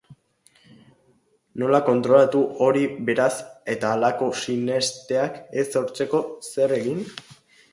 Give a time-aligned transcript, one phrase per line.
[1.63, 3.29] Nola kontrolatu hori beraz
[3.75, 7.07] eta halako sinesteak ez sortzeko zer egin?